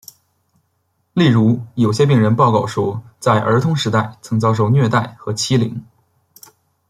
[1.13, 5.85] 例如有些病人报告说在儿童时代曾遭受虐待和欺凌。